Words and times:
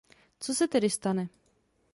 Co 0.39 0.53
se 0.53 0.67
tedy 0.67 0.89
stane? 0.89 1.27